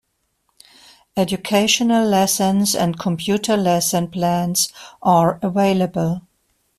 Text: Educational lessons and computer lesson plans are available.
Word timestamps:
Educational 1.15 2.07
lessons 2.07 2.73
and 2.73 2.97
computer 2.97 3.55
lesson 3.55 4.07
plans 4.07 4.73
are 5.03 5.37
available. 5.43 6.23